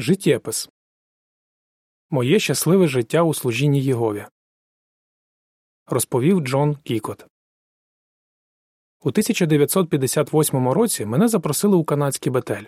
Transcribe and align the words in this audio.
Життєпис 0.00 0.70
Моє 2.10 2.38
щасливе 2.38 2.88
життя 2.88 3.22
у 3.22 3.34
служінні 3.34 3.82
Єгові. 3.82 4.26
Розповів 5.86 6.40
Джон 6.40 6.76
Кікот. 6.76 7.26
У 9.04 9.08
1958 9.08 10.68
році 10.68 11.06
мене 11.06 11.28
запросили 11.28 11.76
у 11.76 11.84
канадський 11.84 12.32
бетель. 12.32 12.64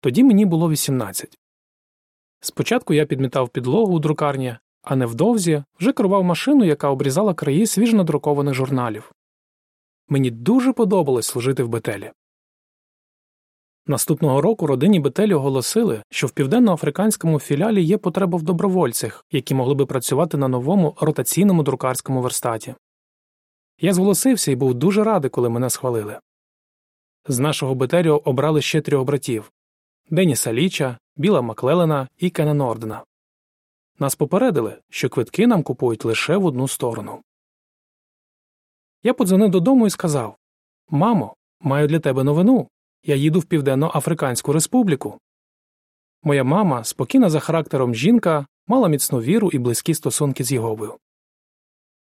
Тоді 0.00 0.24
мені 0.24 0.46
було 0.46 0.70
18. 0.70 1.38
Спочатку 2.40 2.94
я 2.94 3.06
підмітав 3.06 3.48
підлогу 3.48 3.94
у 3.94 3.98
друкарні, 3.98 4.56
а 4.82 4.96
невдовзі 4.96 5.64
вже 5.80 5.92
керував 5.92 6.24
машину, 6.24 6.64
яка 6.64 6.88
обрізала 6.88 7.34
краї 7.34 7.66
свіжонадрукованих 7.66 8.54
журналів. 8.54 9.12
Мені 10.08 10.30
дуже 10.30 10.72
подобалось 10.72 11.26
служити 11.26 11.62
в 11.62 11.68
бетелі. 11.68 12.12
Наступного 13.86 14.40
року 14.40 14.66
родині 14.66 15.00
Бетелі 15.00 15.34
оголосили, 15.34 16.02
що 16.10 16.26
в 16.26 16.30
південноафриканському 16.30 17.40
філіалі 17.40 17.82
є 17.82 17.98
потреба 17.98 18.38
в 18.38 18.42
добровольцях, 18.42 19.24
які 19.30 19.54
могли 19.54 19.74
би 19.74 19.86
працювати 19.86 20.36
на 20.36 20.48
новому 20.48 20.96
ротаційному 21.00 21.62
друкарському 21.62 22.20
верстаті. 22.22 22.74
Я 23.80 23.94
зголосився 23.94 24.52
і 24.52 24.56
був 24.56 24.74
дуже 24.74 25.04
радий, 25.04 25.30
коли 25.30 25.48
мене 25.48 25.70
схвалили. 25.70 26.18
З 27.28 27.38
нашого 27.38 27.74
Бетеліо 27.74 28.22
обрали 28.24 28.62
ще 28.62 28.80
трьох 28.80 29.04
братів 29.04 29.52
Деніса 30.10 30.52
Ліча, 30.52 30.98
Біла 31.16 31.42
Маклелена 31.42 32.08
і 32.18 32.30
Кена 32.30 32.54
Нордена. 32.54 33.04
Нас 33.98 34.14
попередили, 34.14 34.78
що 34.90 35.08
квитки 35.08 35.46
нам 35.46 35.62
купують 35.62 36.04
лише 36.04 36.36
в 36.36 36.44
одну 36.44 36.68
сторону. 36.68 37.22
Я 39.02 39.14
подзвонив 39.14 39.50
додому 39.50 39.86
і 39.86 39.90
сказав 39.90 40.36
Мамо, 40.90 41.34
маю 41.60 41.88
для 41.88 42.00
тебе 42.00 42.24
новину. 42.24 42.68
Я 43.06 43.14
їду 43.14 43.40
в 43.40 43.44
Південно-Африканську 43.44 44.52
Республіку. 44.52 45.20
Моя 46.22 46.44
мама, 46.44 46.84
спокійна 46.84 47.30
за 47.30 47.40
характером 47.40 47.94
жінка, 47.94 48.46
мала 48.66 48.88
міцну 48.88 49.20
віру 49.20 49.50
і 49.50 49.58
близькі 49.58 49.94
стосунки 49.94 50.44
з 50.44 50.52
Єговою. 50.52 50.98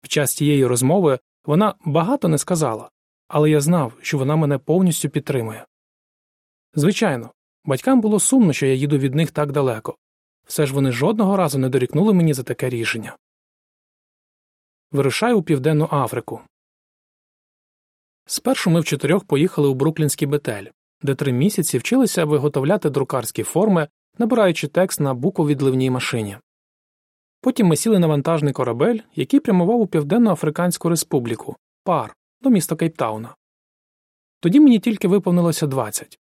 В 0.03 0.08
час 0.08 0.35
тієї 0.35 0.66
розмови 0.66 1.19
вона 1.45 1.75
багато 1.85 2.27
не 2.27 2.38
сказала, 2.38 2.89
але 3.27 3.49
я 3.49 3.61
знав, 3.61 3.93
що 4.02 4.17
вона 4.17 4.35
мене 4.35 4.58
повністю 4.58 5.09
підтримує. 5.09 5.66
Звичайно, 6.73 7.31
батькам 7.65 8.02
було 8.02 8.19
сумно, 8.19 8.53
що 8.53 8.65
я 8.65 8.73
їду 8.73 8.97
від 8.97 9.15
них 9.15 9.31
так 9.31 9.52
далеко, 9.52 9.97
все 10.45 10.65
ж 10.65 10.73
вони 10.73 10.91
жодного 10.91 11.38
разу 11.38 11.59
не 11.59 11.69
дорікнули 11.69 12.13
мені 12.13 12.33
за 12.33 12.43
таке 12.43 12.69
рішення. 12.69 13.17
Вирушаю 14.91 15.38
у 15.38 15.43
Південну 15.43 15.88
Африку. 15.91 16.41
Спершу 18.25 18.69
ми 18.69 18.80
в 18.80 18.86
чотирьох 18.86 19.25
поїхали 19.25 19.67
у 19.67 19.73
Бруклінський 19.73 20.27
бетель 20.27 20.65
де 21.03 21.16
три 21.16 21.31
місяці 21.31 21.77
вчилися 21.77 22.25
виготовляти 22.25 22.89
друкарські 22.89 23.44
форми, 23.44 23.88
набираючи 24.17 24.67
текст 24.67 24.99
на 24.99 25.13
буквовідливній 25.13 25.89
машині. 25.89 26.38
Потім 27.41 27.67
ми 27.67 27.75
сіли 27.75 27.99
на 27.99 28.08
вантажний 28.08 28.53
корабель, 28.53 28.99
який 29.16 29.39
прямував 29.39 29.81
у 29.81 29.88
Південно-Африканську 29.88 30.89
Республіку 30.89 31.55
пар 31.83 32.16
до 32.41 32.49
міста 32.49 32.75
Кейптауна. 32.75 33.35
Тоді 34.39 34.59
мені 34.59 34.80
тільки 34.80 35.08
виповнилося 35.08 35.67
20. 35.67 36.19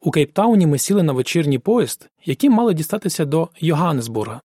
У 0.00 0.10
Кейптауні 0.10 0.66
ми 0.66 0.78
сіли 0.78 1.02
на 1.02 1.12
вечірній 1.12 1.58
поїзд, 1.58 2.10
який 2.24 2.50
мали 2.50 2.74
дістатися 2.74 3.24
до 3.24 3.48
Йоганнесбурга. 3.60 4.40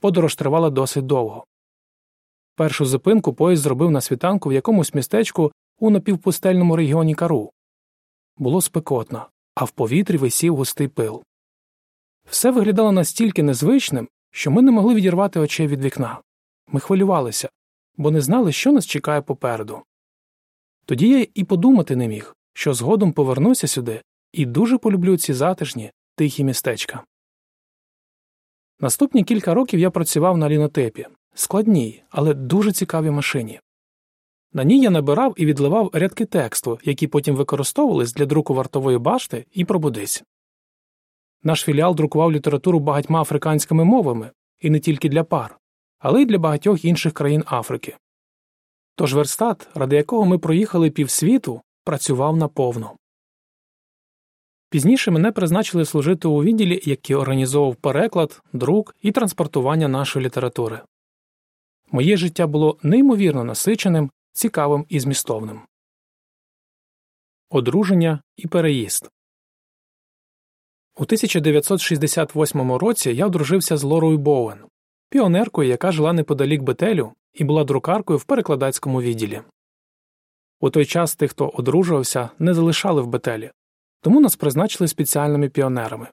Подорож 0.00 0.34
тривала 0.34 0.70
досить 0.70 1.06
довго. 1.06 1.44
Першу 2.56 2.84
зупинку 2.84 3.34
поїзд 3.34 3.62
зробив 3.62 3.90
на 3.90 4.00
світанку 4.00 4.48
в 4.48 4.52
якомусь 4.52 4.94
містечку 4.94 5.52
у 5.78 5.90
напівпустельному 5.90 6.76
регіоні 6.76 7.14
Кару. 7.14 7.50
Було 8.36 8.60
спекотно, 8.60 9.28
а 9.54 9.64
в 9.64 9.70
повітрі 9.70 10.16
висів 10.16 10.56
густий 10.56 10.88
пил. 10.88 11.22
Все 12.28 12.50
виглядало 12.50 12.92
настільки 12.92 13.42
незвичним, 13.42 14.08
що 14.30 14.50
ми 14.50 14.62
не 14.62 14.70
могли 14.70 14.94
відірвати 14.94 15.40
очей 15.40 15.66
від 15.66 15.84
вікна. 15.84 16.20
Ми 16.68 16.80
хвилювалися, 16.80 17.48
бо 17.96 18.10
не 18.10 18.20
знали, 18.20 18.52
що 18.52 18.72
нас 18.72 18.86
чекає 18.86 19.22
попереду. 19.22 19.82
Тоді 20.86 21.08
я 21.08 21.26
і 21.34 21.44
подумати 21.44 21.96
не 21.96 22.08
міг, 22.08 22.36
що 22.52 22.74
згодом 22.74 23.12
повернуся 23.12 23.66
сюди 23.66 24.02
і 24.32 24.46
дуже 24.46 24.78
полюблю 24.78 25.16
ці 25.16 25.32
затишні, 25.32 25.90
тихі 26.16 26.44
містечка. 26.44 27.04
Наступні 28.80 29.24
кілька 29.24 29.54
років 29.54 29.80
я 29.80 29.90
працював 29.90 30.38
на 30.38 30.48
лінотепі, 30.48 31.06
складній, 31.34 32.02
але 32.10 32.34
дуже 32.34 32.72
цікавій 32.72 33.10
машині. 33.10 33.60
На 34.56 34.64
ній 34.64 34.80
я 34.80 34.90
набирав 34.90 35.34
і 35.36 35.46
відливав 35.46 35.90
рядки 35.92 36.24
тексту, 36.24 36.78
які 36.84 37.06
потім 37.06 37.36
використовувались 37.36 38.12
для 38.12 38.26
друку 38.26 38.54
вартової 38.54 38.98
башти 38.98 39.46
і 39.52 39.64
пробудись. 39.64 40.24
Наш 41.42 41.64
філіал 41.64 41.94
друкував 41.94 42.32
літературу 42.32 42.80
багатьма 42.80 43.20
африканськими 43.20 43.84
мовами, 43.84 44.30
і 44.60 44.70
не 44.70 44.80
тільки 44.80 45.08
для 45.08 45.24
пар, 45.24 45.58
але 45.98 46.22
й 46.22 46.26
для 46.26 46.38
багатьох 46.38 46.84
інших 46.84 47.12
країн 47.12 47.44
Африки. 47.46 47.96
Тож 48.96 49.14
верстат, 49.14 49.68
ради 49.74 49.96
якого 49.96 50.24
ми 50.24 50.38
проїхали 50.38 50.90
півсвіту, 50.90 51.62
працював 51.84 52.36
наповну. 52.36 52.90
Пізніше 54.70 55.10
мене 55.10 55.32
призначили 55.32 55.84
служити 55.84 56.28
у 56.28 56.42
відділі, 56.42 56.80
який 56.84 57.16
організовував 57.16 57.76
переклад, 57.76 58.42
друк 58.52 58.96
і 59.02 59.12
транспортування 59.12 59.88
нашої 59.88 60.24
літератури. 60.24 60.80
Моє 61.92 62.16
життя 62.16 62.46
було 62.46 62.78
неймовірно 62.82 63.44
насиченим 63.44 64.10
цікавим 64.34 64.86
і 64.88 65.00
змістовним. 65.00 65.60
Одруження 67.50 68.22
і 68.36 68.46
переїзд 68.46 69.10
у 70.96 71.02
1968 71.02 72.72
році 72.72 73.10
я 73.10 73.26
одружився 73.26 73.76
з 73.76 73.82
Лорою 73.82 74.18
Боуен, 74.18 74.58
піонеркою, 75.10 75.68
яка 75.68 75.92
жила 75.92 76.12
неподалік 76.12 76.62
Бетелю 76.62 77.12
і 77.32 77.44
була 77.44 77.64
друкаркою 77.64 78.18
в 78.18 78.24
перекладацькому 78.24 79.02
відділі. 79.02 79.40
У 80.60 80.70
той 80.70 80.86
час 80.86 81.16
тих, 81.16 81.30
хто 81.30 81.48
одружувався, 81.48 82.30
не 82.38 82.54
залишали 82.54 83.02
в 83.02 83.06
Бетелі, 83.06 83.50
тому 84.00 84.20
нас 84.20 84.36
призначили 84.36 84.88
спеціальними 84.88 85.48
піонерами. 85.48 86.08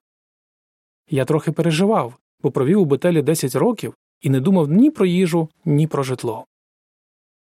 Я 1.10 1.26
трохи 1.26 1.52
переживав, 1.52 2.14
бо 2.42 2.52
провів 2.52 2.82
у 2.82 2.86
Бетелі 2.86 3.22
10 3.22 3.56
років 3.56 3.96
і 4.22 4.30
не 4.30 4.40
думав 4.40 4.70
ні 4.72 4.92
про 4.92 5.06
їжу, 5.06 5.50
ні 5.66 5.88
про 5.88 6.04
житло. 6.04 6.46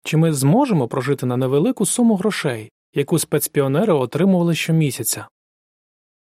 Чи 0.07 0.17
ми 0.17 0.33
зможемо 0.33 0.89
прожити 0.89 1.27
на 1.27 1.37
невелику 1.37 1.87
суму 1.87 2.17
грошей, 2.17 2.71
яку 2.95 3.19
спецпіонери 3.19 3.93
отримували 3.93 4.55
щомісяця? 4.55 5.29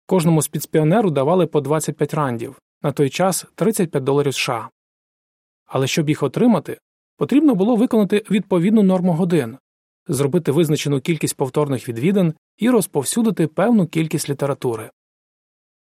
Кожному 0.06 0.42
спецпіонеру 0.42 1.10
давали 1.10 1.48
по 1.48 1.62
25 1.62 2.14
рандів, 2.14 2.60
на 2.82 2.92
той 2.92 3.10
час 3.10 3.46
35 3.56 4.04
доларів 4.04 4.34
США. 4.34 4.70
Але 5.66 5.88
щоб 5.88 6.10
їх 6.10 6.24
отримати, 6.24 6.80
потрібно 7.18 7.56
було 7.56 7.76
виконати 7.76 8.26
відповідну 8.32 8.84
норму 8.84 9.14
годин, 9.14 9.58
зробити 10.08 10.52
визначену 10.52 11.02
кількість 11.02 11.38
повторних 11.38 11.90
відвідин 11.90 12.34
і 12.58 12.70
розповсюдити 12.70 13.48
певну 13.48 13.88
кількість 13.88 14.30
літератури. 14.30 14.92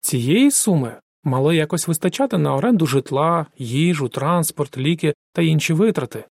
Цієї 0.02 0.52
суми 0.52 1.00
мало 1.24 1.54
якось 1.54 1.88
вистачати 1.88 2.38
на 2.38 2.56
оренду 2.56 2.86
житла, 2.86 3.46
їжу, 3.58 4.10
транспорт, 4.10 4.78
ліки 4.78 5.14
та 5.34 5.42
інші 5.42 5.74
витрати. 5.74 6.26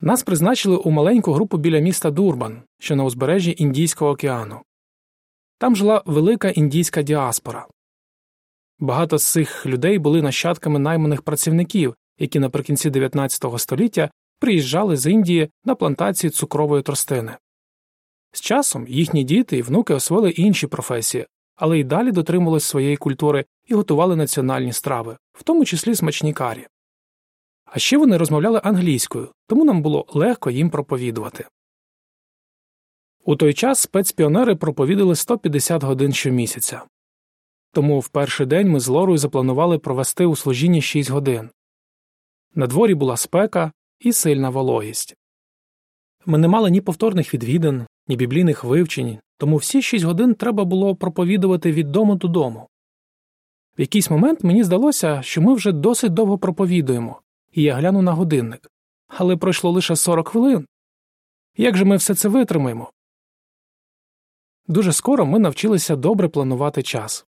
Нас 0.00 0.22
призначили 0.22 0.76
у 0.76 0.90
маленьку 0.90 1.32
групу 1.32 1.58
біля 1.58 1.78
міста 1.78 2.10
Дурбан, 2.10 2.62
що 2.78 2.96
на 2.96 3.04
узбережжі 3.04 3.54
Індійського 3.58 4.10
океану. 4.10 4.60
Там 5.58 5.76
жила 5.76 6.02
велика 6.06 6.48
індійська 6.48 7.02
діаспора. 7.02 7.66
Багато 8.78 9.18
з 9.18 9.30
цих 9.30 9.66
людей 9.66 9.98
були 9.98 10.22
нащадками 10.22 10.78
найманих 10.78 11.22
працівників, 11.22 11.94
які 12.18 12.38
наприкінці 12.38 12.90
19 12.90 13.60
століття 13.60 14.10
приїжджали 14.38 14.96
з 14.96 15.10
Індії 15.10 15.50
на 15.64 15.74
плантації 15.74 16.30
цукрової 16.30 16.82
тростини. 16.82 17.36
З 18.32 18.40
часом 18.40 18.88
їхні 18.88 19.24
діти 19.24 19.56
і 19.56 19.62
внуки 19.62 19.94
освоїли 19.94 20.30
інші 20.30 20.66
професії, 20.66 21.26
але 21.56 21.78
й 21.78 21.84
далі 21.84 22.12
дотримувались 22.12 22.64
своєї 22.64 22.96
культури 22.96 23.44
і 23.66 23.74
готували 23.74 24.16
національні 24.16 24.72
страви, 24.72 25.16
в 25.32 25.42
тому 25.42 25.64
числі 25.64 25.94
смачні 25.94 26.32
карі. 26.32 26.66
А 27.70 27.78
ще 27.78 27.98
вони 27.98 28.16
розмовляли 28.16 28.60
англійською, 28.64 29.32
тому 29.46 29.64
нам 29.64 29.82
було 29.82 30.06
легко 30.08 30.50
їм 30.50 30.70
проповідувати. 30.70 31.46
У 33.24 33.36
той 33.36 33.54
час 33.54 33.80
спецпіонери 33.80 34.56
проповідали 34.56 35.16
150 35.16 35.84
годин 35.84 36.12
щомісяця. 36.12 36.82
Тому 37.72 38.00
в 38.00 38.08
перший 38.08 38.46
день 38.46 38.70
ми 38.70 38.80
з 38.80 38.88
Лорою 38.88 39.18
запланували 39.18 39.78
провести 39.78 40.26
у 40.26 40.36
служінні 40.36 40.82
6 40.82 41.10
годин. 41.10 41.50
На 42.54 42.66
дворі 42.66 42.94
була 42.94 43.16
спека 43.16 43.72
і 44.00 44.12
сильна 44.12 44.50
вологість. 44.50 45.16
Ми 46.26 46.38
не 46.38 46.48
мали 46.48 46.70
ні 46.70 46.80
повторних 46.80 47.34
відвідин, 47.34 47.86
ні 48.08 48.16
біблійних 48.16 48.64
вивчень, 48.64 49.18
тому 49.38 49.56
всі 49.56 49.82
6 49.82 50.04
годин 50.04 50.34
треба 50.34 50.64
було 50.64 50.96
проповідувати 50.96 51.72
від 51.72 51.92
дому 51.92 52.14
додому. 52.14 52.68
В 53.78 53.80
якийсь 53.80 54.10
момент 54.10 54.44
мені 54.44 54.64
здалося, 54.64 55.22
що 55.22 55.42
ми 55.42 55.54
вже 55.54 55.72
досить 55.72 56.12
довго 56.12 56.38
проповідуємо, 56.38 57.20
і 57.52 57.62
я 57.62 57.74
гляну 57.74 58.02
на 58.02 58.12
годинник. 58.12 58.70
Але 59.08 59.36
пройшло 59.36 59.70
лише 59.70 59.96
40 59.96 60.28
хвилин. 60.28 60.66
Як 61.56 61.76
же 61.76 61.84
ми 61.84 61.96
все 61.96 62.14
це 62.14 62.28
витримаємо? 62.28 62.90
Дуже 64.66 64.92
скоро 64.92 65.26
ми 65.26 65.38
навчилися 65.38 65.96
добре 65.96 66.28
планувати 66.28 66.82
час. 66.82 67.26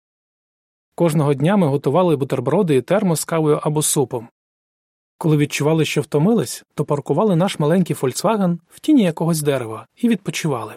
Кожного 0.94 1.34
дня 1.34 1.56
ми 1.56 1.67
готували 1.67 2.17
бутерброди 2.17 2.76
і 2.76 2.82
термос 2.82 3.20
з 3.20 3.25
кавою 3.25 3.61
або 3.62 3.82
супом. 3.82 4.28
Коли 5.19 5.37
відчували, 5.37 5.84
що 5.84 6.00
втомились, 6.00 6.64
то 6.75 6.84
паркували 6.84 7.37
наш 7.37 7.58
маленький 7.58 7.96
Фольксваген 7.96 8.61
в 8.69 8.81
тіні 8.81 9.02
якогось 9.02 9.43
дерева 9.43 9.87
і 9.96 10.08
відпочивали. 10.08 10.75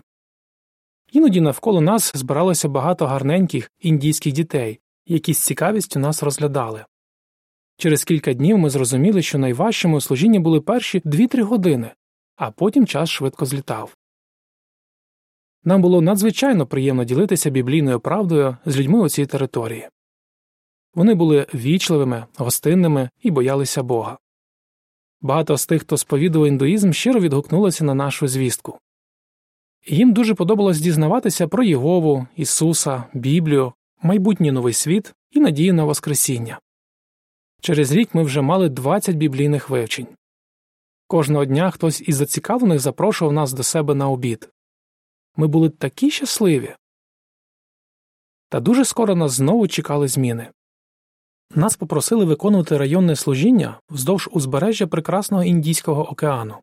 Іноді 1.12 1.42
навколо 1.42 1.81
нас 1.81 2.12
збиралося 2.16 2.69
багато 2.69 3.07
гарненьких 3.07 3.72
індійських 3.80 4.34
дітей, 4.34 4.80
які 5.06 5.34
з 5.34 5.40
цікавістю 5.40 6.00
нас 6.00 6.24
розглядали. 6.24 6.86
Через 7.83 8.03
кілька 8.03 8.33
днів 8.33 8.57
ми 8.57 8.69
зрозуміли, 8.69 9.21
що 9.21 9.38
найважчими 9.38 9.97
у 9.97 10.01
служінні 10.01 10.39
були 10.39 10.62
перші 10.62 11.00
2-3 11.00 11.41
години, 11.41 11.91
а 12.35 12.51
потім 12.51 12.88
час 12.88 13.09
швидко 13.09 13.45
злітав. 13.45 13.97
Нам 15.63 15.81
було 15.81 16.01
надзвичайно 16.01 16.68
приємно 16.68 17.03
ділитися 17.03 17.50
біблійною 17.50 18.00
правдою 18.00 18.57
з 18.65 18.80
людьми 18.80 19.00
у 19.00 19.09
цій 19.09 19.25
території. 19.25 19.89
Вони 20.94 21.13
були 21.13 21.47
вічливими, 21.53 22.25
гостинними 22.38 23.09
і 23.21 23.31
боялися 23.31 23.83
Бога. 23.83 24.18
Багато 25.21 25.57
з 25.57 25.65
тих, 25.65 25.81
хто 25.81 25.97
сповідував 25.97 26.47
індуїзм, 26.47 26.91
щиро 26.91 27.19
відгукнулося 27.19 27.83
на 27.83 27.94
нашу 27.94 28.27
звістку. 28.27 28.80
Їм 29.88 30.13
дуже 30.13 30.33
подобалось 30.33 30.80
дізнаватися 30.80 31.47
про 31.47 31.63
Єгову, 31.63 32.27
Ісуса, 32.35 33.03
Біблію, 33.13 33.74
майбутній 34.01 34.51
новий 34.51 34.74
світ 34.74 35.13
і 35.31 35.39
надію 35.39 35.74
на 35.74 35.83
Воскресіння. 35.83 36.59
Через 37.63 37.92
рік 37.92 38.15
ми 38.15 38.24
вже 38.24 38.42
мали 38.42 38.69
20 38.69 39.15
біблійних 39.15 39.69
вивчень. 39.69 40.07
Кожного 41.07 41.45
дня 41.45 41.71
хтось 41.71 42.01
із 42.01 42.15
зацікавлених 42.15 42.80
запрошував 42.80 43.33
нас 43.33 43.54
до 43.54 43.63
себе 43.63 43.95
на 43.95 44.10
обід. 44.10 44.50
Ми 45.36 45.48
були 45.48 45.69
такі 45.69 46.12
щасливі. 46.12 46.75
Та 48.50 48.60
дуже 48.60 48.86
скоро 48.86 49.15
нас 49.15 49.31
знову 49.31 49.68
чекали 49.68 50.07
зміни. 50.07 50.50
Нас 51.56 51.75
попросили 51.75 52.25
виконувати 52.25 52.77
районне 52.77 53.15
служіння 53.15 53.80
вздовж 53.89 54.30
узбережжя 54.31 54.88
прекрасного 54.88 55.44
Індійського 55.44 56.09
океану. 56.09 56.56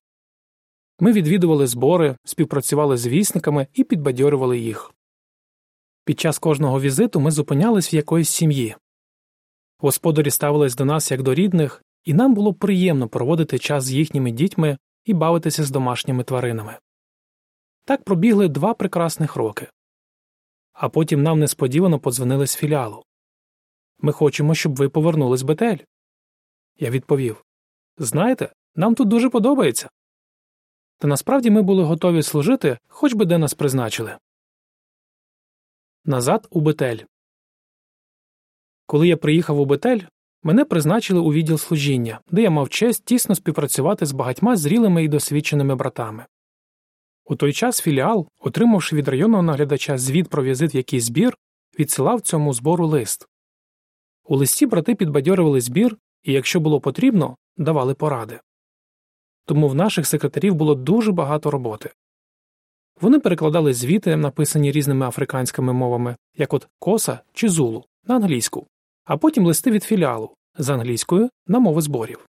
Ми 0.98 1.12
відвідували 1.12 1.66
збори, 1.66 2.16
співпрацювали 2.24 2.96
з 2.96 3.06
вісниками 3.06 3.66
і 3.74 3.84
підбадьорювали 3.84 4.58
їх. 4.58 4.92
Під 6.04 6.20
час 6.20 6.38
кожного 6.38 6.80
візиту 6.80 7.20
ми 7.20 7.30
зупинялись 7.30 7.92
в 7.92 7.96
якоїсь 7.96 8.30
сім'ї. 8.30 8.76
Господарі 9.82 10.30
ставились 10.30 10.76
до 10.76 10.84
нас 10.84 11.10
як 11.10 11.22
до 11.22 11.34
рідних, 11.34 11.84
і 12.04 12.14
нам 12.14 12.34
було 12.34 12.54
приємно 12.54 13.08
проводити 13.08 13.58
час 13.58 13.84
з 13.84 13.92
їхніми 13.92 14.30
дітьми 14.30 14.78
і 15.04 15.14
бавитися 15.14 15.64
з 15.64 15.70
домашніми 15.70 16.24
тваринами. 16.24 16.78
Так 17.84 18.04
пробігли 18.04 18.48
два 18.48 18.74
прекрасних 18.74 19.36
роки. 19.36 19.70
А 20.72 20.88
потім 20.88 21.22
нам 21.22 21.40
несподівано 21.40 21.98
подзвонили 21.98 22.46
з 22.46 22.56
філіалу. 22.56 23.04
Ми 23.98 24.12
хочемо, 24.12 24.54
щоб 24.54 24.76
ви 24.76 24.88
повернулись 24.88 25.42
Бетель. 25.42 25.78
Я 26.78 26.90
відповів 26.90 27.44
Знаєте, 27.98 28.52
нам 28.74 28.94
тут 28.94 29.08
дуже 29.08 29.30
подобається. 29.30 29.90
Та 30.98 31.08
насправді 31.08 31.50
ми 31.50 31.62
були 31.62 31.84
готові 31.84 32.22
служити, 32.22 32.78
хоч 32.88 33.12
би 33.14 33.24
де 33.24 33.38
нас 33.38 33.54
призначили. 33.54 34.18
Назад 36.04 36.48
у 36.50 36.60
Бетель. 36.60 36.98
Коли 38.90 39.08
я 39.08 39.16
приїхав 39.16 39.60
у 39.60 39.64
Бетель, 39.64 40.00
мене 40.42 40.64
призначили 40.64 41.20
у 41.20 41.32
відділ 41.32 41.58
служіння, 41.58 42.20
де 42.30 42.42
я 42.42 42.50
мав 42.50 42.68
честь 42.68 43.04
тісно 43.04 43.34
співпрацювати 43.34 44.06
з 44.06 44.12
багатьма 44.12 44.56
зрілими 44.56 45.04
і 45.04 45.08
досвідченими 45.08 45.74
братами. 45.74 46.26
У 47.24 47.36
той 47.36 47.52
час 47.52 47.80
філіал, 47.80 48.28
отримавши 48.38 48.96
від 48.96 49.08
районного 49.08 49.42
наглядача 49.42 49.98
звіт 49.98 50.28
про 50.28 50.42
візит 50.42 50.74
в 50.74 50.76
якийсь 50.76 51.04
збір, 51.04 51.36
відсилав 51.78 52.20
цьому 52.20 52.52
збору 52.52 52.86
лист. 52.86 53.28
У 54.24 54.36
листі 54.36 54.66
брати 54.66 54.94
підбадьорювали 54.94 55.60
збір 55.60 55.96
і, 56.22 56.32
якщо 56.32 56.60
було 56.60 56.80
потрібно, 56.80 57.36
давали 57.56 57.94
поради. 57.94 58.40
Тому 59.46 59.68
в 59.68 59.74
наших 59.74 60.06
секретарів 60.06 60.54
було 60.54 60.74
дуже 60.74 61.12
багато 61.12 61.50
роботи. 61.50 61.90
Вони 63.00 63.20
перекладали 63.20 63.74
звіти, 63.74 64.16
написані 64.16 64.72
різними 64.72 65.06
африканськими 65.06 65.72
мовами, 65.72 66.16
як 66.36 66.54
от 66.54 66.68
коса 66.78 67.20
чи 67.32 67.48
зулу, 67.48 67.84
на 68.06 68.16
англійську, 68.16 68.66
а 69.04 69.16
потім 69.16 69.46
листи 69.46 69.70
від 69.70 69.84
філіалу 69.84 70.34
з 70.58 70.68
англійською 70.68 71.30
на 71.46 71.58
мови 71.58 71.80
зборів. 71.80 72.26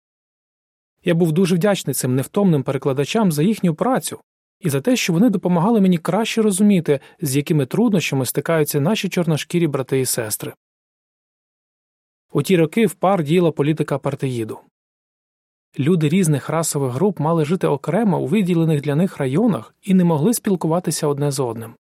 Я 1.04 1.14
був 1.14 1.32
дуже 1.32 1.54
вдячний 1.54 1.94
цим 1.94 2.14
невтомним 2.14 2.62
перекладачам 2.62 3.32
за 3.32 3.42
їхню 3.42 3.74
працю 3.74 4.20
і 4.60 4.70
за 4.70 4.80
те, 4.80 4.96
що 4.96 5.12
вони 5.12 5.30
допомагали 5.30 5.80
мені 5.80 5.98
краще 5.98 6.42
розуміти, 6.42 7.00
з 7.20 7.36
якими 7.36 7.66
труднощами 7.66 8.26
стикаються 8.26 8.80
наші 8.80 9.08
чорношкірі 9.08 9.66
брати 9.66 10.00
і 10.00 10.06
сестри. 10.06 10.54
У 12.32 12.42
ті 12.42 12.56
роки 12.56 12.86
в 12.86 12.94
пар 12.94 13.24
діяла 13.24 13.52
політика 13.52 13.94
апартеїду. 13.94 14.58
Люди 15.78 16.08
різних 16.08 16.48
расових 16.48 16.92
груп 16.92 17.20
мали 17.20 17.44
жити 17.44 17.66
окремо 17.66 18.20
у 18.20 18.26
виділених 18.26 18.80
для 18.80 18.94
них 18.94 19.18
районах 19.18 19.74
і 19.82 19.94
не 19.94 20.04
могли 20.04 20.34
спілкуватися 20.34 21.06
одне 21.06 21.30
з 21.30 21.40
одним. 21.40 21.74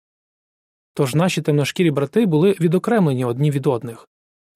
Тож 0.94 1.15
наші 1.15 1.42
темношкірі 1.42 1.92
брати 1.92 2.25
були 2.25 2.56
відокремлені 2.59 3.25
одні 3.25 3.51
від 3.51 3.68
одних 3.68 4.08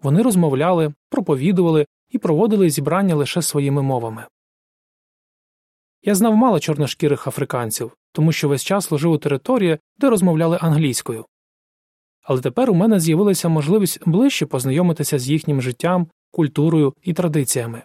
вони 0.04 0.22
розмовляли, 0.22 0.94
проповідували 1.10 1.86
і 2.10 2.18
проводили 2.18 2.70
зібрання 2.70 3.16
лише 3.16 3.42
своїми 3.42 3.82
мовами. 3.82 4.26
Я 6.04 6.16
знав 6.16 6.36
мало 6.36 6.60
чорношкірих 6.60 7.28
африканців, 7.28 7.92
тому 8.12 8.32
що 8.32 8.48
весь 8.48 8.64
час 8.64 8.86
служив 8.86 9.12
у 9.12 9.18
території, 9.18 9.78
де 9.98 10.10
розмовляли 10.10 10.58
англійською. 10.62 11.26
Але 12.22 12.42
тепер 12.42 12.72
у 12.72 12.74
мене 12.74 13.00
з'явилася 13.00 13.50
можливість 13.50 14.00
ближче 14.06 14.46
познайомитися 14.46 15.20
з 15.20 15.30
їхнім 15.30 15.62
життям, 15.62 16.08
культурою 16.32 16.94
і 17.02 17.14
традиціями. 17.14 17.84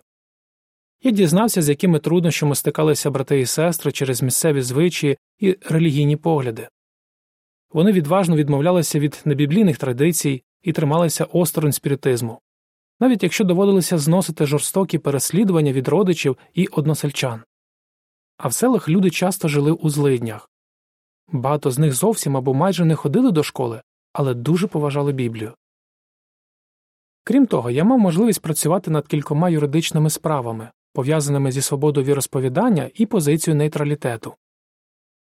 Я 1.02 1.10
дізнався, 1.10 1.62
з 1.62 1.68
якими 1.68 1.98
труднощами 1.98 2.54
стикалися 2.54 3.10
брати 3.10 3.40
і 3.40 3.46
сестри 3.46 3.92
через 3.92 4.22
місцеві 4.22 4.62
звичаї 4.62 5.18
і 5.38 5.56
релігійні 5.68 6.16
погляди. 6.16 6.68
Вони 7.72 7.92
відважно 7.92 8.36
відмовлялися 8.36 8.98
від 8.98 9.22
небіблійних 9.24 9.78
традицій 9.78 10.42
і 10.68 10.72
трималися 10.72 11.24
осторонь 11.24 11.72
спіритизму, 11.72 12.40
навіть 13.00 13.22
якщо 13.22 13.44
доводилося 13.44 13.98
зносити 13.98 14.46
жорстокі 14.46 14.98
переслідування 14.98 15.72
від 15.72 15.88
родичів 15.88 16.36
і 16.54 16.66
односельчан. 16.66 17.42
А 18.36 18.48
в 18.48 18.54
селах 18.54 18.88
люди 18.88 19.10
часто 19.10 19.48
жили 19.48 19.72
у 19.72 19.90
злиднях. 19.90 20.50
Багато 21.28 21.70
з 21.70 21.78
них 21.78 21.92
зовсім 21.92 22.36
або 22.36 22.54
майже 22.54 22.84
не 22.84 22.94
ходили 22.94 23.30
до 23.30 23.42
школи, 23.42 23.82
але 24.12 24.34
дуже 24.34 24.66
поважали 24.66 25.12
Біблію. 25.12 25.54
Крім 27.24 27.46
того, 27.46 27.70
я 27.70 27.84
мав 27.84 27.98
можливість 27.98 28.42
працювати 28.42 28.90
над 28.90 29.06
кількома 29.06 29.50
юридичними 29.50 30.10
справами, 30.10 30.70
пов'язаними 30.92 31.52
зі 31.52 31.62
свободою 31.62 32.06
віросповідання 32.06 32.90
і 32.94 33.06
позицією 33.06 33.58
нейтралітету. 33.58 34.34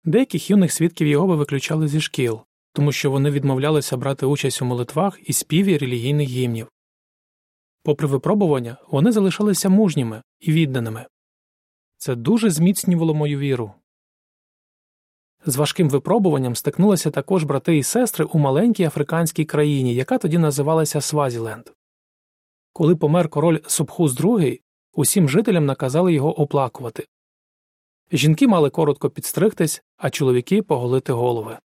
Деяких 0.03 0.49
юних 0.49 0.71
свідків 0.71 1.07
Єгови 1.07 1.35
виключали 1.35 1.87
зі 1.87 2.01
шкіл, 2.01 2.41
тому 2.73 2.91
що 2.91 3.11
вони 3.11 3.31
відмовлялися 3.31 3.97
брати 3.97 4.25
участь 4.25 4.61
у 4.61 4.65
молитвах 4.65 5.19
і 5.23 5.33
співі 5.33 5.77
релігійних 5.77 6.29
гімнів. 6.29 6.67
Попри 7.83 8.07
випробування, 8.07 8.77
вони 8.87 9.11
залишалися 9.11 9.69
мужніми 9.69 10.21
і 10.39 10.51
відданими. 10.51 11.05
Це 11.97 12.15
дуже 12.15 12.49
зміцнювало 12.49 13.13
мою 13.13 13.39
віру. 13.39 13.73
З 15.45 15.55
важким 15.55 15.89
випробуванням 15.89 16.55
стикнулися 16.55 17.11
також 17.11 17.43
брати 17.43 17.77
і 17.77 17.83
сестри 17.83 18.25
у 18.25 18.39
маленькій 18.39 18.83
африканській 18.83 19.45
країні, 19.45 19.95
яка 19.95 20.17
тоді 20.17 20.37
називалася 20.37 21.01
Свазіленд. 21.01 21.69
Коли 22.73 22.95
помер 22.95 23.29
король 23.29 23.59
Субхуз 23.67 24.19
II, 24.19 24.59
усім 24.93 25.29
жителям 25.29 25.65
наказали 25.65 26.13
його 26.13 26.41
оплакувати. 26.41 27.07
Жінки 28.11 28.47
мали 28.47 28.69
коротко 28.69 29.09
підстригтись, 29.09 29.83
а 29.97 30.09
чоловіки 30.09 30.61
поголити 30.61 31.13
голови. 31.13 31.57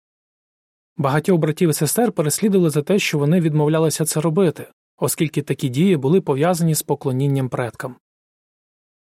Багатьох 0.97 1.39
братів 1.39 1.69
і 1.69 1.73
сестер 1.73 2.11
переслідували 2.11 2.69
за 2.69 2.81
те, 2.81 2.99
що 2.99 3.19
вони 3.19 3.41
відмовлялися 3.41 4.05
це 4.05 4.21
робити, 4.21 4.67
оскільки 4.97 5.41
такі 5.41 5.69
дії 5.69 5.97
були 5.97 6.21
пов'язані 6.21 6.75
з 6.75 6.83
поклонінням 6.83 7.49
предкам. 7.49 7.95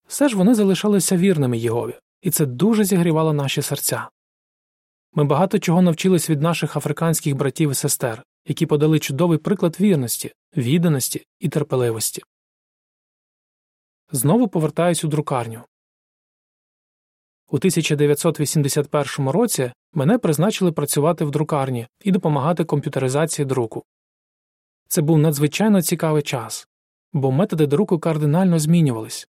Все 0.07 0.29
ж 0.29 0.37
вони 0.37 0.55
залишалися 0.55 1.17
вірними 1.17 1.57
Єгові, 1.57 1.93
і 2.21 2.31
це 2.31 2.45
дуже 2.45 2.83
зігрівало 2.83 3.33
наші 3.33 3.61
серця. 3.61 4.09
Ми 5.13 5.23
багато 5.23 5.59
чого 5.59 5.81
навчились 5.81 6.29
від 6.29 6.41
наших 6.41 6.77
африканських 6.77 7.35
братів 7.35 7.71
і 7.71 7.73
сестер, 7.73 8.23
які 8.45 8.65
подали 8.65 8.99
чудовий 8.99 9.37
приклад 9.37 9.77
вірності, 9.79 10.33
відданості 10.57 11.25
і 11.39 11.49
терпеливості. 11.49 12.23
Знову 14.11 14.47
повертаюсь 14.47 15.03
у 15.03 15.07
друкарню. 15.07 15.63
У 17.53 17.57
1981 17.57 19.29
році 19.29 19.71
мене 19.93 20.17
призначили 20.17 20.71
працювати 20.71 21.25
в 21.25 21.31
друкарні 21.31 21.87
і 22.03 22.11
допомагати 22.11 22.63
комп'ютеризації 22.63 23.45
друку. 23.45 23.83
Це 24.87 25.01
був 25.01 25.17
надзвичайно 25.17 25.81
цікавий 25.81 26.23
час, 26.23 26.67
бо 27.13 27.31
методи 27.31 27.67
друку 27.67 27.99
кардинально 27.99 28.59
змінювались. 28.59 29.27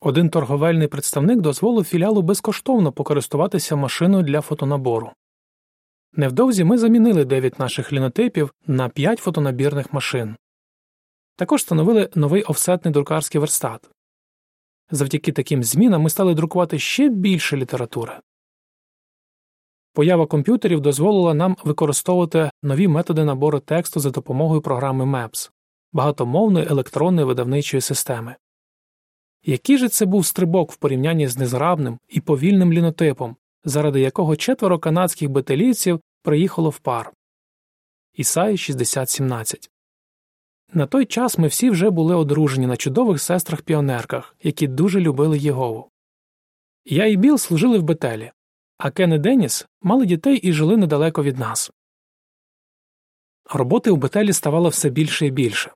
Один 0.00 0.30
торговельний 0.30 0.88
представник 0.88 1.40
дозволив 1.40 1.84
філіалу 1.84 2.22
безкоштовно 2.22 2.92
покористуватися 2.92 3.76
машиною 3.76 4.22
для 4.22 4.40
фотонабору. 4.40 5.12
Невдовзі 6.12 6.64
ми 6.64 6.78
замінили 6.78 7.24
9 7.24 7.58
наших 7.58 7.92
лінотипів 7.92 8.54
на 8.66 8.88
5 8.88 9.18
фотонабірних 9.18 9.92
машин, 9.92 10.36
Також 11.36 11.60
встановили 11.60 12.10
новий 12.14 12.42
офсетний 12.42 12.92
друкарський 12.92 13.40
верстат. 13.40 13.90
Завдяки 14.90 15.32
таким 15.32 15.62
змінам 15.62 16.02
ми 16.02 16.10
стали 16.10 16.34
друкувати 16.34 16.78
ще 16.78 17.08
більше 17.08 17.56
літератури. 17.56 18.20
Поява 19.92 20.26
комп'ютерів 20.26 20.80
дозволила 20.80 21.34
нам 21.34 21.56
використовувати 21.64 22.50
нові 22.62 22.88
методи 22.88 23.24
набору 23.24 23.60
тексту 23.60 24.00
за 24.00 24.10
допомогою 24.10 24.60
програми 24.60 25.04
MEPS 25.04 25.50
багатомовної 25.92 26.66
електронної 26.66 27.26
видавничої 27.26 27.80
системи. 27.80 28.36
Який 29.44 29.78
же 29.78 29.88
це 29.88 30.06
був 30.06 30.26
стрибок 30.26 30.72
в 30.72 30.76
порівнянні 30.76 31.28
з 31.28 31.38
незграбним 31.38 31.98
і 32.08 32.20
повільним 32.20 32.72
лінотипом, 32.72 33.36
заради 33.64 34.00
якого 34.00 34.36
четверо 34.36 34.78
канадських 34.78 35.30
бетелійців 35.30 36.00
приїхало 36.22 36.70
в 36.70 36.78
пар. 36.78 37.12
Ісаї 38.14 38.56
6017 38.56 39.70
На 40.72 40.86
той 40.86 41.06
час 41.06 41.38
ми 41.38 41.48
всі 41.48 41.70
вже 41.70 41.90
були 41.90 42.14
одружені 42.14 42.66
на 42.66 42.76
чудових 42.76 43.22
сестрах 43.22 43.62
піонерках, 43.62 44.36
які 44.42 44.66
дуже 44.66 45.00
любили 45.00 45.38
Єгову. 45.38 45.90
Я 46.84 47.06
і 47.06 47.16
Біл 47.16 47.38
служили 47.38 47.78
в 47.78 47.82
Бетелі, 47.82 48.32
а 48.78 48.90
Кен 48.90 49.12
і 49.12 49.18
Деніс 49.18 49.66
мали 49.82 50.06
дітей 50.06 50.36
і 50.36 50.52
жили 50.52 50.76
недалеко 50.76 51.22
від 51.22 51.38
нас. 51.38 51.70
Роботи 53.50 53.90
у 53.90 53.96
Бетелі 53.96 54.32
ставало 54.32 54.68
все 54.68 54.90
більше 54.90 55.26
і 55.26 55.30
більше. 55.30 55.72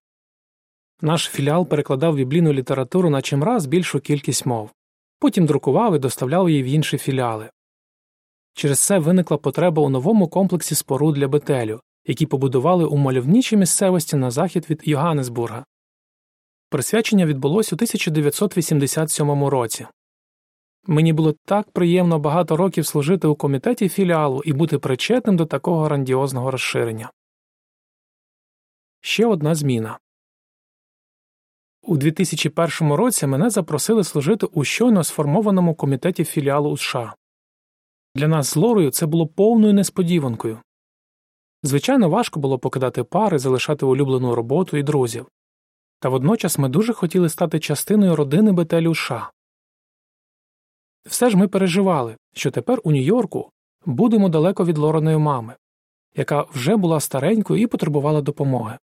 Наш 1.01 1.29
філіал 1.29 1.69
перекладав 1.69 2.15
біблійну 2.15 2.53
літературу 2.53 3.11
на 3.11 3.23
чимраз 3.23 3.67
більшу 3.67 4.01
кількість 4.01 4.47
мов, 4.47 4.71
потім 5.19 5.47
друкував 5.47 5.97
і 5.97 5.99
доставляв 5.99 6.51
її 6.51 6.63
в 6.63 6.67
інші 6.67 6.99
філіали. 6.99 7.51
Через 8.55 8.79
це 8.79 8.99
виникла 8.99 9.37
потреба 9.37 9.83
у 9.83 9.89
новому 9.89 10.29
комплексі 10.29 10.75
споруд 10.75 11.15
для 11.15 11.29
Бетелю, 11.29 11.81
які 12.07 12.27
побудували 12.27 12.85
у 12.85 12.97
мальовничій 12.97 13.57
місцевості 13.57 14.17
на 14.17 14.31
захід 14.31 14.71
від 14.71 14.89
Йоганнесбурга. 14.89 15.65
Присвячення 16.69 17.27
відбулося 17.27 17.75
у 17.75 17.77
1987 17.77 19.45
році. 19.45 19.87
Мені 20.87 21.13
було 21.13 21.35
так 21.45 21.71
приємно 21.71 22.19
багато 22.19 22.57
років 22.57 22.87
служити 22.87 23.27
у 23.27 23.35
комітеті 23.35 23.89
філіалу 23.89 24.43
і 24.45 24.53
бути 24.53 24.79
причетним 24.79 25.37
до 25.37 25.47
такого 25.47 25.85
грандіозного 25.85 26.51
розширення. 26.51 27.11
Ще 29.01 29.27
одна 29.27 29.55
зміна 29.55 29.99
у 31.83 31.97
2001 31.97 32.93
році 32.93 33.27
мене 33.27 33.51
запросили 33.51 34.05
служити 34.05 34.47
у 34.47 34.65
щойно 34.65 35.05
сформованому 35.05 35.75
комітеті 35.75 36.25
філіалу 36.25 36.71
у 36.71 36.77
США. 36.77 37.15
Для 38.15 38.29
нас 38.29 38.49
з 38.49 38.57
Лорою 38.57 38.91
це 38.91 39.07
було 39.07 39.27
повною 39.27 39.75
несподіванкою. 39.75 40.59
Звичайно, 41.63 42.09
важко 42.09 42.41
було 42.41 42.59
покидати 42.59 43.05
пари, 43.05 43.39
залишати 43.39 43.87
улюблену 43.87 44.35
роботу 44.35 44.77
і 44.77 44.83
друзів. 44.83 45.27
Та 46.01 46.09
водночас 46.09 46.59
ми 46.59 46.69
дуже 46.69 46.93
хотіли 46.93 47.29
стати 47.29 47.61
частиною 47.61 48.17
родини 48.17 48.53
Бетелю 48.53 48.95
США. 48.95 49.31
Все 51.07 51.31
ж 51.31 51.37
ми 51.37 51.49
переживали, 51.49 52.17
що 52.35 52.51
тепер 52.51 52.81
у 52.85 52.93
Нью-Йорку 52.93 53.51
будемо 53.87 54.29
далеко 54.29 54.65
від 54.65 54.79
Лореної 54.79 55.17
мами, 55.17 55.57
яка 56.17 56.43
вже 56.43 56.77
була 56.77 57.01
старенькою 57.01 57.63
і 57.63 57.67
потребувала 57.67 58.21
допомоги. 58.21 58.79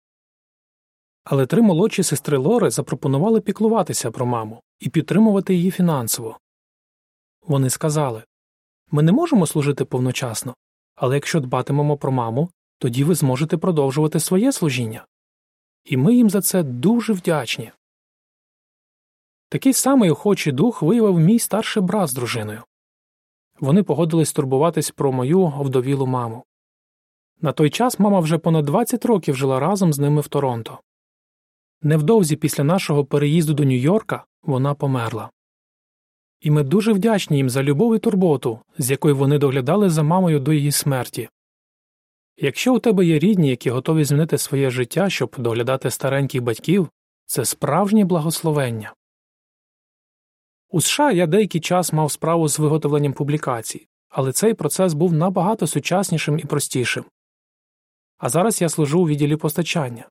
Але 1.23 1.45
три 1.45 1.61
молодші 1.61 2.03
сестри 2.03 2.37
Лори 2.37 2.69
запропонували 2.69 3.41
піклуватися 3.41 4.11
про 4.11 4.25
маму 4.25 4.61
і 4.79 4.89
підтримувати 4.89 5.55
її 5.55 5.71
фінансово. 5.71 6.39
Вони 7.41 7.69
сказали 7.69 8.23
ми 8.91 9.03
не 9.03 9.11
можемо 9.11 9.47
служити 9.47 9.85
повночасно, 9.85 10.55
але 10.95 11.15
якщо 11.15 11.39
дбатимемо 11.39 11.97
про 11.97 12.11
маму, 12.11 12.49
тоді 12.77 13.03
ви 13.03 13.15
зможете 13.15 13.57
продовжувати 13.57 14.19
своє 14.19 14.51
служіння. 14.51 15.05
І 15.83 15.97
ми 15.97 16.15
їм 16.15 16.29
за 16.29 16.41
це 16.41 16.63
дуже 16.63 17.13
вдячні. 17.13 17.71
Такий 19.49 19.73
самий 19.73 20.09
охочий 20.09 20.53
дух 20.53 20.81
виявив 20.81 21.19
мій 21.19 21.39
старший 21.39 21.83
брат 21.83 22.09
з 22.09 22.13
дружиною. 22.13 22.63
Вони 23.59 23.83
погодились 23.83 24.33
турбуватись 24.33 24.91
про 24.91 25.11
мою 25.11 25.47
вдовілу 25.47 26.05
маму. 26.05 26.43
На 27.41 27.51
той 27.51 27.69
час 27.69 27.99
мама 27.99 28.19
вже 28.19 28.37
понад 28.37 28.65
20 28.65 29.05
років 29.05 29.35
жила 29.35 29.59
разом 29.59 29.93
з 29.93 29.99
ними 29.99 30.21
в 30.21 30.27
Торонто. 30.27 30.79
Невдовзі 31.81 32.35
після 32.35 32.63
нашого 32.63 33.05
переїзду 33.05 33.53
до 33.53 33.63
Нью-Йорка 33.63 34.23
вона 34.43 34.73
померла. 34.73 35.29
І 36.41 36.51
ми 36.51 36.63
дуже 36.63 36.93
вдячні 36.93 37.37
їм 37.37 37.49
за 37.49 37.63
любов 37.63 37.95
і 37.95 37.99
турботу, 37.99 38.59
з 38.77 38.91
якою 38.91 39.15
вони 39.15 39.37
доглядали 39.37 39.89
за 39.89 40.03
мамою 40.03 40.39
до 40.39 40.53
її 40.53 40.71
смерті. 40.71 41.29
Якщо 42.37 42.75
у 42.75 42.79
тебе 42.79 43.05
є 43.05 43.19
рідні, 43.19 43.49
які 43.49 43.69
готові 43.69 44.03
змінити 44.03 44.37
своє 44.37 44.69
життя, 44.69 45.09
щоб 45.09 45.35
доглядати 45.37 45.91
стареньких 45.91 46.41
батьків, 46.41 46.89
це 47.25 47.45
справжнє 47.45 48.05
благословення. 48.05 48.93
У 50.69 50.81
США 50.81 51.11
я 51.11 51.27
деякий 51.27 51.61
час 51.61 51.93
мав 51.93 52.11
справу 52.11 52.47
з 52.47 52.59
виготовленням 52.59 53.13
публікацій, 53.13 53.87
але 54.09 54.31
цей 54.31 54.53
процес 54.53 54.93
був 54.93 55.13
набагато 55.13 55.67
сучаснішим 55.67 56.39
і 56.39 56.45
простішим. 56.45 57.05
А 58.17 58.29
зараз 58.29 58.61
я 58.61 58.69
служу 58.69 59.01
у 59.01 59.07
відділі 59.07 59.35
постачання. 59.35 60.09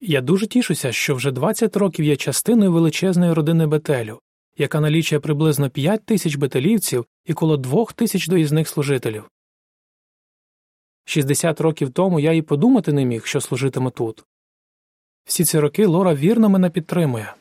Я 0.00 0.20
дуже 0.20 0.46
тішуся, 0.46 0.92
що 0.92 1.14
вже 1.14 1.30
20 1.30 1.76
років 1.76 2.04
є 2.04 2.16
частиною 2.16 2.72
величезної 2.72 3.32
родини 3.32 3.66
Бетелю, 3.66 4.20
яка 4.56 4.80
налічує 4.80 5.20
приблизно 5.20 5.70
5 5.70 6.04
тисяч 6.04 6.34
бетелівців 6.34 7.06
і 7.24 7.32
коло 7.32 7.56
2 7.56 7.84
тисяч 7.84 8.28
доїзних 8.28 8.68
служителів. 8.68 9.28
60 11.04 11.60
років 11.60 11.90
тому 11.90 12.20
я 12.20 12.32
і 12.32 12.42
подумати 12.42 12.92
не 12.92 13.04
міг, 13.04 13.26
що 13.26 13.40
служитиме 13.40 13.90
тут. 13.90 14.24
Всі 15.24 15.44
ці 15.44 15.58
роки 15.58 15.86
Лора 15.86 16.14
вірно 16.14 16.48
мене 16.48 16.70
підтримує. 16.70 17.34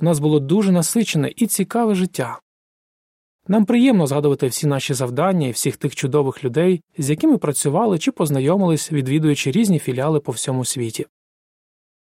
У 0.00 0.04
нас 0.04 0.18
було 0.18 0.40
дуже 0.40 0.72
насичене 0.72 1.32
і 1.36 1.46
цікаве 1.46 1.94
життя. 1.94 2.40
Нам 3.48 3.64
приємно 3.64 4.06
згадувати 4.06 4.46
всі 4.46 4.66
наші 4.66 4.94
завдання 4.94 5.48
і 5.48 5.50
всіх 5.50 5.76
тих 5.76 5.96
чудових 5.96 6.44
людей, 6.44 6.82
з 6.98 7.10
якими 7.10 7.38
працювали 7.38 7.98
чи 7.98 8.12
познайомились, 8.12 8.92
відвідуючи 8.92 9.50
різні 9.50 9.78
філіали 9.78 10.20
по 10.20 10.32
всьому 10.32 10.64
світі. 10.64 11.06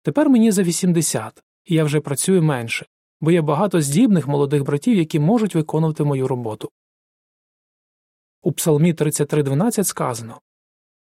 Тепер 0.03 0.29
мені 0.29 0.53
за 0.53 0.63
80, 0.63 1.43
і 1.65 1.75
я 1.75 1.85
вже 1.85 2.01
працюю 2.01 2.43
менше, 2.43 2.87
бо 3.21 3.31
є 3.31 3.43
багато 3.43 3.81
здібних 3.81 4.29
молодих 4.29 4.65
братів, 4.65 4.97
які 4.97 5.21
можуть 5.21 5.55
виконувати 5.55 6.05
мою 6.05 6.29
роботу. 6.29 6.71
У 8.43 8.53
Псалмі 8.53 8.93
33.12 8.93 9.85
сказано 9.85 10.41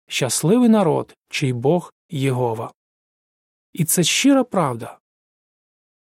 Щасливий 0.09 0.69
народ, 0.69 1.17
чий 1.29 1.53
Бог 1.53 1.93
Єгова. 2.11 2.73
І 3.73 3.85
це 3.85 4.03
щира 4.03 4.45
правда. 4.45 4.99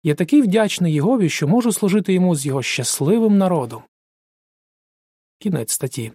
Я 0.02 0.14
такий 0.14 0.43
вдячний 0.43 0.95
Єгові, 0.95 1.29
що 1.29 1.49
можу 1.49 1.73
служити 1.73 2.12
йому 2.12 2.37
з 2.37 2.47
його 2.47 2.62
щасливим 2.62 3.38
народом. 3.38 3.83
Кінець 5.38 5.73
статті. 5.73 6.12